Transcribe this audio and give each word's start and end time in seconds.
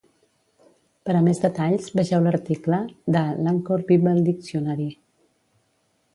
Per 1.09 1.13
a 1.19 1.19
més 1.27 1.41
detalls, 1.43 1.91
vegeu 1.99 2.23
l'article 2.29 2.81
de 3.17 3.23
l'"Anchor 3.27 3.85
Bible 3.93 4.17
Dictionary". 4.31 4.91